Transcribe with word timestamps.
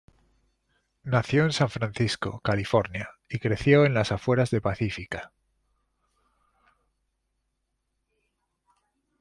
Nació 1.03 1.43
en 1.45 1.51
San 1.53 1.69
Francisco, 1.69 2.39
California 2.39 3.09
y 3.29 3.37
creció 3.37 3.85
en 3.85 3.93
las 3.93 4.11
afueras 4.11 4.49
de 4.49 4.59
Pacífica. 4.59 5.31